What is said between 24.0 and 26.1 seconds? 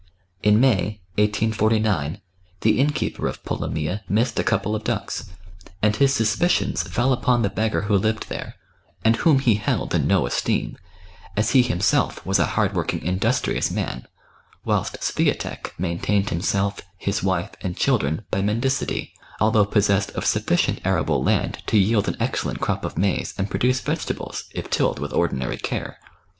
tables, if tilled with ordinary care.